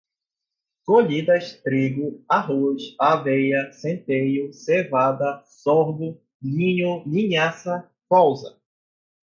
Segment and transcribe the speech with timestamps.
[0.83, 8.59] colhidas, trigo, arroz, aveia, centeio, cevada, sorgo, linho, linhaça, colza